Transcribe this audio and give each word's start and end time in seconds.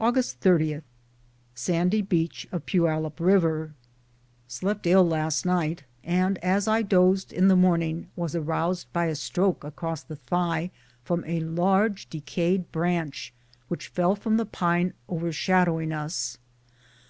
Aug. 0.00 0.16
30. 0.36 0.80
Sandy 1.54 2.00
beach 2.00 2.46
of 2.50 2.64
Poyallipa 2.64 3.20
River. 3.22 3.74
Slept 4.48 4.86
MOUNT 4.86 4.86
RAINIER 4.86 4.96
ill 4.96 5.06
last 5.08 5.44
night, 5.44 5.84
and 6.02 6.38
as 6.38 6.66
I 6.66 6.80
dozed 6.80 7.34
in 7.34 7.48
the 7.48 7.54
morning 7.54 8.08
was 8.16 8.34
aroused 8.34 8.90
by 8.94 9.08
a 9.08 9.14
stroke 9.14 9.62
across 9.62 10.02
the 10.02 10.16
thigh 10.16 10.70
from 11.04 11.22
a 11.26 11.40
large 11.40 12.08
de 12.08 12.22
cayed 12.22 12.72
branch 12.72 13.34
which 13.68 13.88
fell 13.88 14.16
from 14.16 14.38
the 14.38 14.46
pyie 14.46 14.94
overshadowing 15.06 15.92
us. 15.92 16.38